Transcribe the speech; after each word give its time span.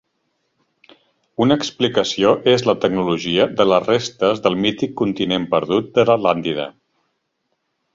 Una 1.45 1.57
explicació 1.61 2.31
és 2.55 2.65
la 2.69 2.75
tecnologia 2.87 3.47
de 3.61 3.69
les 3.75 3.87
restes 3.93 4.45
del 4.49 4.61
mític 4.67 4.99
continent 5.05 5.49
perdut 5.57 5.97
de 6.01 6.11
l'Atlàntida. 6.13 6.71